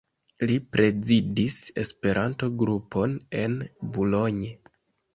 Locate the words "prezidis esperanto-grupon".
0.75-3.17